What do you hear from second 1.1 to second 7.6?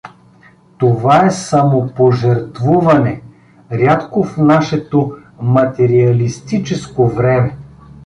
е самопожертвуване, рядко в нашето материалистическо време.